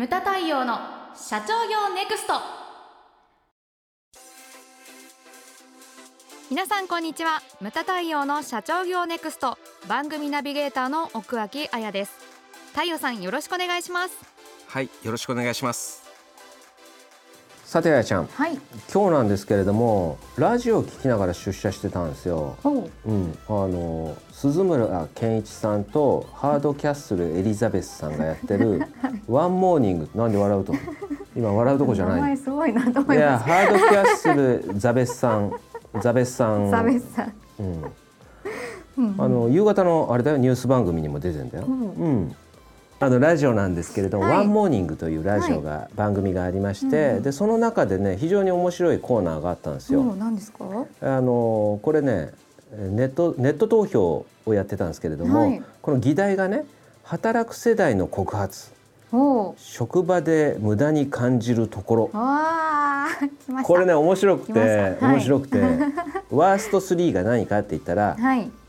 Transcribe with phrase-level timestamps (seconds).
[0.00, 0.78] ムタ太陽の
[1.14, 2.32] 社長業ネクスト。
[6.50, 7.42] 皆さんこんにちは。
[7.60, 9.58] ムタ太陽の社長業ネクスト。
[9.88, 12.14] 番組ナビゲーターの奥脇彩です。
[12.72, 14.16] 太陽さんよろしくお願いします。
[14.68, 16.09] はいよろしくお願いします。
[17.70, 18.58] さてあやちゃん、はい、
[18.92, 22.56] 今日なんですけれどもラジオを聞きながら出社してたんですよ。
[22.64, 28.82] うん、あの鈴村健一さんとハードキャッスルエリザベスさんがやってる
[29.28, 30.74] ワンモーニングなんで笑うと？
[31.36, 32.36] 今笑うとこじゃない。
[32.36, 35.52] すごいなと思いやハードキャッスルザベスさん
[36.00, 36.68] ザベスさん。
[36.72, 37.32] ザベスさん。
[38.96, 39.14] うん。
[39.16, 41.66] あの夕方のあれだよニュース番組にも出てんだよ。
[41.68, 42.36] うん、うん
[43.02, 50.02] あのラジオなんですけれども、はい、ワンモーニングというラジオが、はい、番組がありまして、うん、でその中でね非常に面白いコーナーがあったんですよ。
[50.18, 50.64] 何ですか？
[51.00, 52.32] あのこれね
[52.76, 56.66] ネットネット投票をやってたんですけれども、はい、この議題がね
[57.02, 58.70] 働く世代の告発。
[59.56, 62.10] 職場で無駄に感じるところ。
[63.64, 65.58] これね面白くて、面白くて
[66.30, 68.16] ワースト3が何かって言ったら、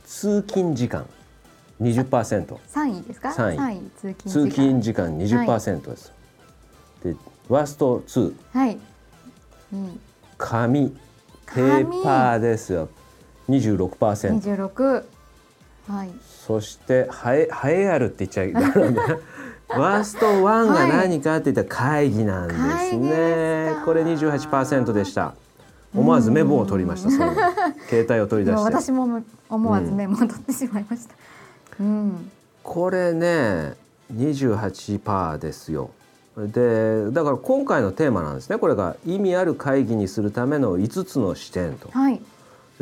[0.05, 1.05] 通勤時間。
[1.81, 2.59] 二十パーセント。
[2.67, 3.31] 三位ですか？
[3.33, 3.81] 三位。
[4.27, 6.13] 通勤時間二十パーセントです。
[7.03, 7.15] で、
[7.49, 8.57] ワーストツー。
[8.57, 8.77] はい。
[9.73, 9.99] うん、
[10.37, 10.95] 紙
[11.53, 12.87] ペーパーですよ。
[13.47, 14.35] 二十六パーセント。
[14.35, 15.05] 二十六。
[15.87, 16.09] はい。
[16.45, 18.71] そしてハエハエあるって言っちゃいけない。
[19.69, 22.53] ワーストワンが何かって言ったら会議なんで
[22.91, 23.73] すね。
[23.85, 25.33] これ二十八パーセントでした。
[25.95, 27.09] 思わずメモを取りました。
[27.09, 27.33] その
[27.89, 28.63] 携帯を取り出して。
[28.63, 31.15] 私も思わずメモを取ってしまいました。
[31.79, 32.31] うん、
[32.63, 33.73] これね
[34.13, 35.91] 28%ですよ。
[36.37, 38.57] でだから今回のテーマなんですね。
[38.57, 41.89] これが意味ある会議にするための5つの視点と。
[41.91, 42.21] はい。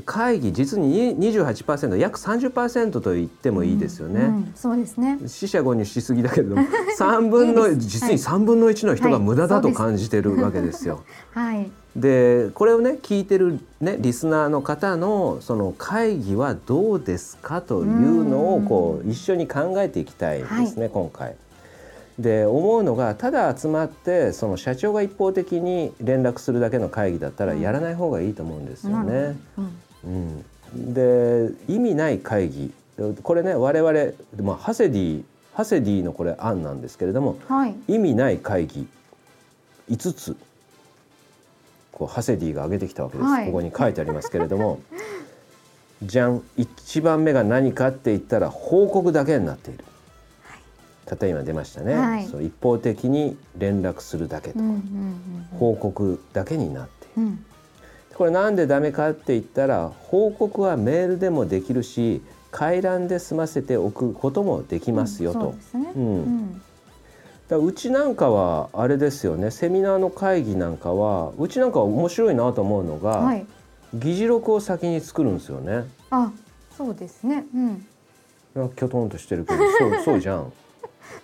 [0.05, 5.19] 会議実に28%約30%と言ってもいいですよね、うんうん、そうですね。
[5.27, 6.61] 死者誤入しすぎだけれども
[6.97, 11.03] 3分の実に3分の1の人が無駄だと感じてるわけですよ。
[11.33, 11.69] はい、
[11.99, 21.35] でこれをね聞いてる、ね、リスナーの方のその会議はどうですかというのをこう一緒に考えていきたいですね、はい、今回。
[22.17, 29.37] で思うのがただ集まってその社長が一方的に連絡するだけの会議だったらやらない方がいいと思うんですよね。
[30.03, 30.43] うん、
[30.75, 32.73] うん、で意味ない会議。
[33.23, 33.93] これね我々、
[34.43, 35.23] まあ、ハセディ
[35.53, 38.87] ハセディのこれ案なんですけれども、はい、意味ない会議。
[39.89, 40.37] 5つ
[41.99, 44.79] こうハセディが挙げてきたわけです、はい、ここに書いてありますけれども。
[46.01, 49.83] じゃん1番目が何かって言ったら報告だけになっている。
[51.05, 57.45] たった今出ましたね、はい、そう一方的に連絡するだけとか、うんうんうん、報告だけになっている、うん、
[58.13, 62.21] これなんでダメかって言ったら報告はメールでもできるし
[62.51, 65.55] 回覧で済ませておくこともできますよと。
[65.73, 66.61] うん、
[67.49, 73.45] だうちなんかはあれですよねセミナーの会議なんかはうちなんか面白いなと思うのが、はい、
[73.95, 75.85] 議事録を先に作るんですよね。
[76.11, 76.31] あ
[76.77, 77.43] そうですね、
[78.55, 80.53] うん、きょとんとしてるけどそう そうじゃん。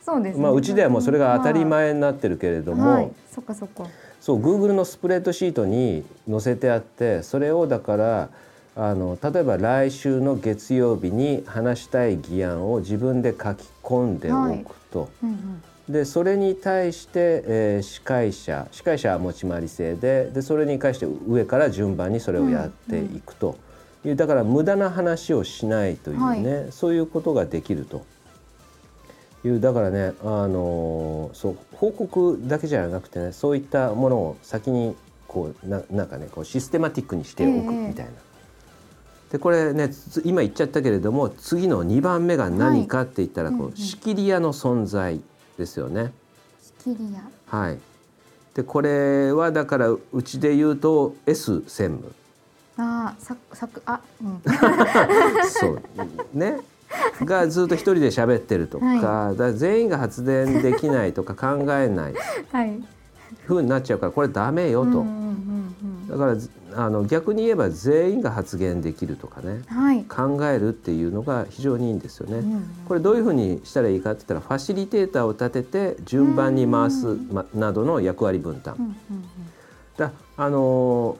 [0.03, 3.85] そうです、ね、まあうちではもうそれが当たり前になってるけれども、はい、そっかそっか。
[4.19, 8.29] そう Google のスプレッドシートに載せてあってそれをだから
[8.75, 15.01] あの例えば来週の月曜日に話したい議案を自分で書き込んでおくと。
[15.01, 15.09] はい。
[15.23, 15.63] うんうん。
[15.89, 23.55] でそれに対して、えー、司会者司会者は持ち回り制ででそれに対して上から順番にそれをやっていくと。
[24.03, 28.05] いう、うんうん、だから無駄な話をしないというね、はい、そういうことができると。
[29.47, 34.95] いうだからねあのそう報告だけじゃなくてねそういったものを先に
[35.27, 38.11] こうななんかねこうシステマティックにしておくみたいな。
[38.11, 38.15] えー、
[39.35, 39.89] でこれね
[40.23, 45.19] 今言っちゃったけれども次の2番目が何かって言ったらこう、はい、仕切り屋の存在
[45.57, 46.13] ですよね。
[46.61, 47.21] 仕切り屋。
[47.47, 47.77] はい。
[48.53, 52.13] でこれはだからうちで言うと S 専務。
[52.77, 54.41] ああ、ささくあ、うん、
[55.51, 55.81] そう。
[56.33, 56.61] ね。
[57.25, 62.13] がずっと一人で喋ってるとかはい、だ全員が発電できないとか考えない、
[62.53, 62.81] はい、
[63.43, 65.05] ふうになっちゃうからこれダメよと、
[66.09, 66.37] だから
[66.75, 72.39] あの逆に言えば全員が発言できるとかね、はい、考えるっていうのが非常にいいんですよね。
[72.39, 78.75] うんうん、これどういうふうにしたらいいかって言ったらファシリテーターを立てて順番に回す、ま、などの役割分担。
[78.77, 78.95] うんうんうん、
[79.97, 81.17] だあの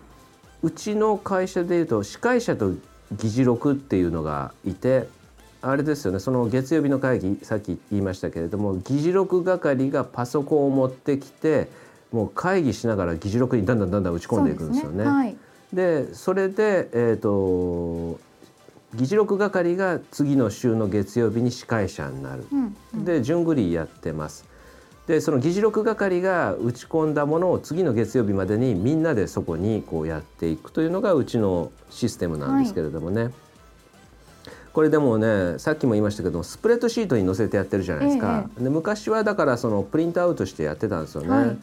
[0.62, 2.74] うちの会社でいうと司会者と
[3.14, 5.08] 議事録っていうのがいて
[5.62, 11.70] あれですよねその月曜日の会議さっき言いましたけれども議事録係がパソコンを持ってきて
[12.12, 15.04] もう会議しながら議事録にだんだんだんだん打ち込んでいくんですよね。
[15.04, 15.36] ねはい、
[16.14, 18.20] それで、えーと、
[18.94, 24.46] 議事録係が次の週の月曜日に司会者になる、うんうん、で順繰りやってます。
[25.08, 33.34] でその議事録係が打ち込んだものを次の月曜日までにみんなでそこにこうやっていくというのがうちのシステムなんですけれどもね、はい、
[34.74, 41.30] これでもねさっきも言いましたけどスプレッドシートに載せてやってるじゃないですか、ええ、で昔はだからそのプリントアウトしてやってたんですよね。
[41.30, 41.58] はい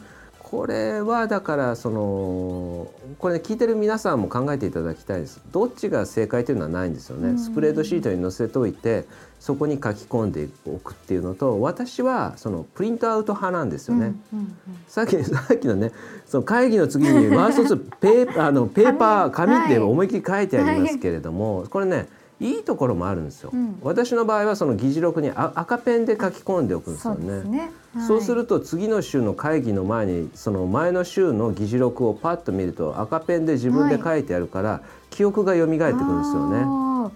[0.53, 5.41] これはだからそのこれ、ね、聞いてる皆さんも考えていただきたいです。
[5.51, 9.05] どっちが正解というのはないんですよね、スプレードシートに載せておいて
[9.39, 14.13] そこに書き込んでおくっていうのと私はそのプリントアウト派なんですよね、
[14.87, 15.91] さっきさっきのね
[16.27, 22.07] その会議の次に ワーストペーあのペーパー紙って思いっきり書いてありますけれども、はい、これね
[22.39, 27.41] いいところもあるんですよ、うん、私の場合はその議事録に赤ペンで書き込んでおくんですよね。
[27.41, 27.71] そうね。
[27.95, 34.81] はい、そうすると次の週の会議の前にその前の週の議事録をパッと見ると赤ペンで自分で書いてあるから、はい、
[35.11, 37.11] 記憶が蘇ってくるんですよね。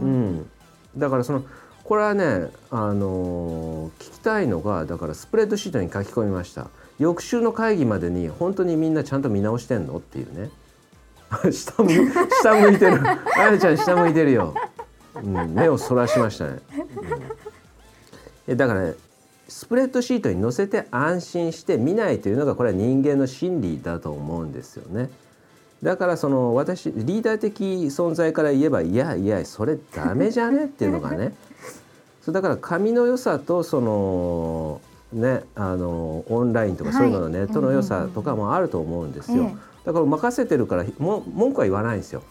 [0.00, 0.50] うん、
[0.96, 1.42] だからその
[1.82, 6.68] これはね、あのー、聞きたいのがだからスプレッドシートに書き込みました。
[7.00, 9.96] 翌週の会議までに本当にみんなちゃんと見直してんの？
[9.96, 10.50] っていうね。
[11.52, 11.88] 下向
[12.42, 13.00] 下向いてる。
[13.36, 14.54] あやちゃん下向いてるよ、
[15.14, 16.58] うん、目をそらしましたね、
[18.48, 18.94] うん、だからね
[19.48, 25.10] スプレッドシートに載せて安心して見ないというのがこれは人間の心理だと思うんですよね。
[25.82, 30.64] だからその私リーダー的存在から言えばいやいやそれダメじゃね？
[30.64, 31.34] っていうのがね。
[32.22, 34.80] そうだから紙の良さとその
[35.12, 39.44] ねあのオンラインとかそういうののネットの良さとかもあると思うんですよ。
[39.44, 42.22] はいだから任せてるからも文句は言わないんですよ、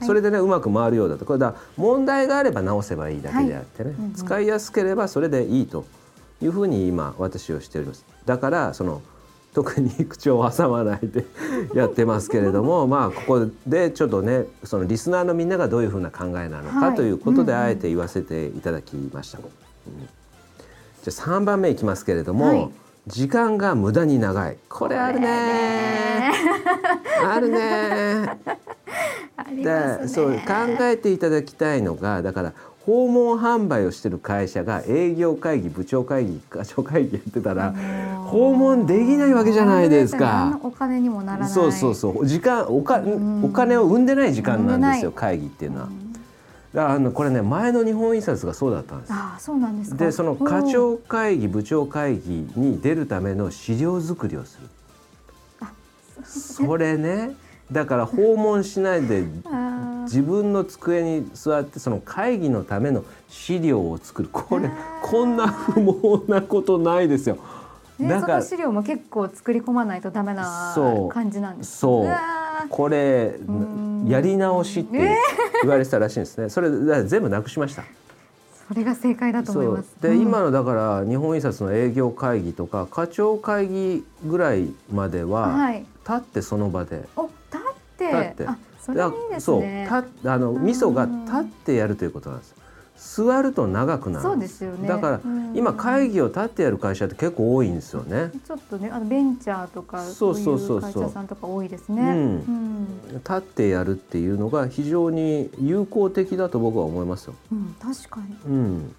[0.00, 1.24] うん、それでねうまく回るようだと。
[1.24, 5.84] これだ問題があれば直せばいいだけであってね、はいうんうん、使いやすければそれでいいと
[6.42, 8.04] いうふうに今私をしております。
[8.24, 9.02] だからその
[9.54, 11.24] 特に口を挟まないで
[11.74, 19.38] やってますけれども まあここでちょっとねそのリスナーのみんながどういうふうな考えなのかということであえて言わせていただきました。
[19.38, 19.44] うん、
[21.04, 22.70] じゃあ3番目いきますけれども、はい。
[23.06, 24.56] 時間が無駄に長い。
[24.70, 26.32] これあるね。
[27.22, 28.38] あるね。
[29.62, 30.42] でそう考
[30.80, 32.52] えていただきたいのがだから
[32.86, 37.74] 訪問販売をしてる会社が営業会議部長会議課長会議やってたら
[38.26, 40.58] 訪問できないわけじゃないですか。
[40.62, 41.48] お金にもならない。
[41.50, 42.26] そうそうそう。
[42.26, 43.02] 時間おか
[43.42, 45.88] お金を生んでない時間なんですよ会議っていうのは。
[46.76, 49.12] あのこれね前の日本印刷がそうだったんです。
[49.12, 54.68] あそうなんですでその課長会議部長会議に出るための資料作りをする。
[56.24, 56.96] それ。
[56.96, 57.34] ね
[57.72, 59.24] だから訪問しないで
[60.04, 64.28] 自分の机に座ってその会議のための資料を作る。
[64.30, 64.70] これ
[65.02, 67.38] こんな不毛なことないですよ。
[68.00, 70.74] だから資料も結構作り込まないとダメな
[71.10, 71.78] 感じなんです。
[71.78, 72.08] そう。
[72.68, 73.38] これ
[74.06, 75.16] やり直しって
[75.64, 76.48] 言われてたらしいんですね。
[76.48, 76.70] それ
[77.04, 77.84] 全部なくしました。
[78.68, 79.94] それが正解だと思います。
[80.00, 87.04] で、うん、今のだから日本印刷の営業会議とか課長会議ぐらいまでは、はい、立ってその場で。
[87.16, 87.60] お立っ
[87.98, 88.46] て立って。
[88.46, 89.86] あそれいいですね。
[89.88, 92.54] そうたあの味噌が立ってやるということなんです。
[93.04, 94.22] 座ると長くなる。
[94.22, 94.88] そうですよね。
[94.88, 95.20] だから、
[95.54, 98.32] 今会議を立ってやる会社って結構多いんですよね。
[98.46, 102.04] ちょっとねあのベンチャーとかそうそうそう会社さんとか多いですね、う
[102.50, 108.94] ん、立ってやるっていうのが非常に有効的だと僕は思いますよ、うん、確かに、うん、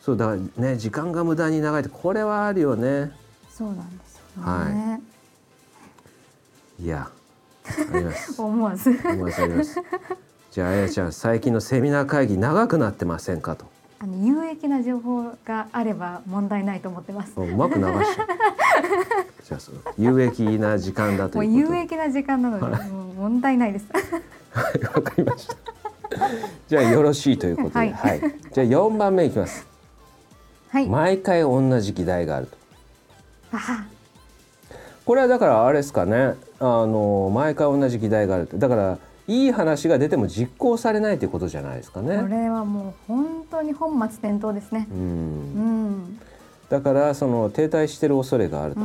[0.00, 3.12] そうだからね時間が無駄に長いってこれはあるよね。
[3.50, 5.00] そうなんですよね、は
[6.78, 7.10] い、いや
[7.92, 8.40] あります。
[8.40, 8.90] 思わず。
[8.90, 9.80] 思わずあります
[10.56, 13.66] じゃああやちゃん最近のセミナー会議長くなってませんかと。
[13.98, 17.38] あの有益な情報があれば問題ないと思ってます。
[17.38, 17.88] うまく流し。
[19.44, 23.86] じゃあその有益な時間だという有益な時間なので、もう問題ないです。
[24.50, 25.56] はいわかりました。
[26.68, 28.20] じゃあよろしいということで、はい、はい、
[28.50, 29.66] じゃあ四番目いきます。
[30.70, 30.88] はい。
[30.88, 32.56] 毎回同じ議題があると。
[35.04, 36.32] これはだからあれですかね。
[36.60, 38.56] あの毎回同じ議題があると。
[38.56, 38.98] だから
[39.28, 42.18] いい話が出ても実行されないということじゃないですかね。
[42.18, 44.86] これはもう本当に本末転倒ですね。
[44.90, 46.18] うん、うん、
[46.68, 48.80] だからその停滞している恐れがあると。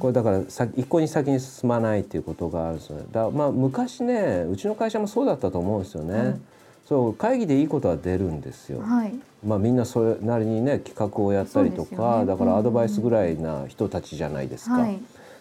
[0.00, 0.40] これだから
[0.76, 3.04] 一向に先に進まないっていうことがあるんですよね。
[3.12, 6.14] だまあ昔ねうちの会社もそうだったと思うんですよね。
[6.14, 6.42] うん、
[6.88, 8.80] そう会議でいいことは出るんですよ。
[8.80, 9.12] はい、
[9.46, 14.80] まあみんなそれなりにね企画をやったりとか、ね、だからアドバイスぐらいな人たちじゃないですか。
[14.80, 15.00] はい、だ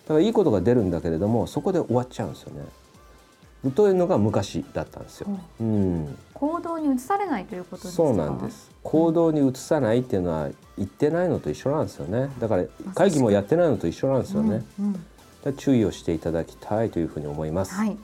[0.09, 2.63] からいいことが出るんだけれどもそこで終わっちゃうんですよね。
[3.75, 5.27] というのが昔だったんですよ。
[5.59, 8.71] うん、行動に移されないということですそうなんです。
[8.83, 12.29] 行動に移さないっていうのは言ってないのと一緒なんですよね。
[12.39, 12.63] だから
[12.95, 14.63] 会議もやってないのと一緒なんですよね。
[14.79, 14.95] うん
[15.45, 17.73] うん、注意をしていただきたいというふうに思います。
[17.73, 17.97] はい、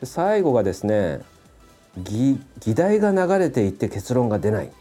[0.00, 1.20] で最後がですね、
[1.96, 4.72] 議議題が流れていって結論が出ない。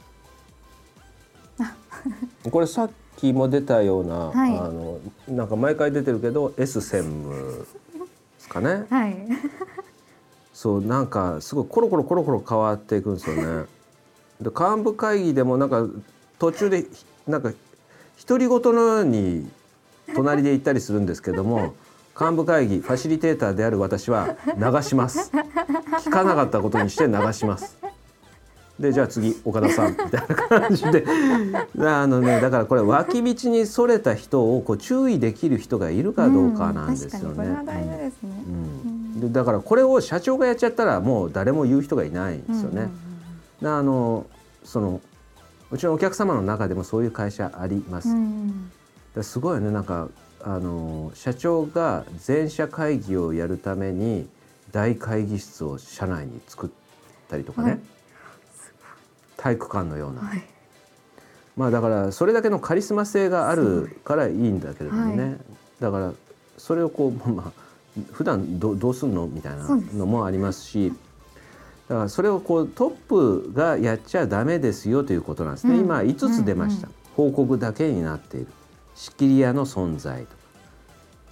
[2.49, 8.01] これさっきも出たような、はいあのなんか毎回出てるけど S 専務で
[8.39, 9.15] すかねはい
[10.61, 13.65] そうなんかすごいコロコロコロコロ変わっていくんですよね。
[14.39, 15.87] で幹部会議でもなんか
[16.37, 16.85] 途中で
[17.25, 17.51] なんか
[18.27, 19.49] 独り言のように
[20.13, 21.73] 隣で言ったりするんですけども
[22.19, 25.31] 幹部会議ファシリテーターである私は流します
[26.03, 27.79] 聞かなかったことにして流します
[28.79, 31.05] でじゃあ次岡田さんみたいな感じで
[31.79, 37.45] あのねだからこれ脇道にそれた人をこう注意できる人がいるかどうかなんですよね。
[37.45, 38.30] うんね、うん、
[39.21, 42.89] でだからこれを社長がやっちゃったらもう誰も言う人がいないんですよね。
[43.61, 44.25] であの
[44.63, 45.01] その
[45.69, 48.09] うちのお客様の中でもそういう会社あります。
[48.09, 48.71] うんうん
[49.15, 50.07] ですごいよねなんか
[50.41, 54.27] あの社長が全社会議をやるために
[54.71, 56.69] 大会議室を社内に作っ
[57.29, 57.79] たりとかね、はい。
[59.37, 60.43] 体育館のような、はい。
[61.57, 65.37] まあだからそれだけのカリスマ性があるからいいんだけれどもね、はい。
[65.81, 66.13] だから
[66.57, 67.60] それをこうまあ
[68.11, 69.27] 普段どどうすんの？
[69.27, 70.93] みたいなのもありますし
[71.89, 75.79] だからそれをこうトップがやっちゃダメですよということなんですね、うん。
[75.81, 78.47] 今5つ出ました、報告だけになっている。
[78.95, 80.27] 仕切り屋の存在と。
[80.27, 80.35] か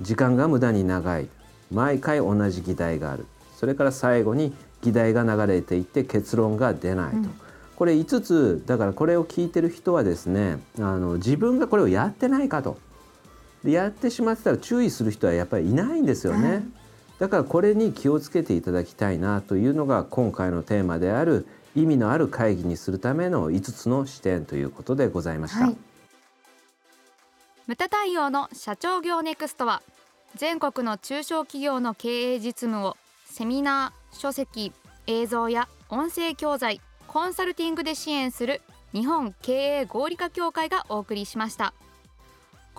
[0.02, 1.30] 時間が無駄に長い。
[1.72, 3.26] 毎回同じ議題がある。
[3.56, 7.32] それから最後に議題が流れていって結論が出ないと、うん。
[7.76, 12.78] これ5つだからこれを聞いてる人はですねあの自分がこれをやってないかと
[13.64, 16.64] でやってしまってたら注意する人はやっぱりいないんですよね、はい。
[17.20, 25.66] だからこれに気をつけていただきたいなというのが今回のテーマである意味のある会議にするための5つの視点ということでございました。
[25.66, 25.78] はい。
[27.68, 29.84] 無駄対応の社長業ネクストは
[30.36, 34.74] 全国の中小企業の経営実務をセミナー書籍
[35.06, 38.62] 映像や音声教材コンサルティングで支援する
[38.92, 41.74] 日本経営合理化協会がお送りしました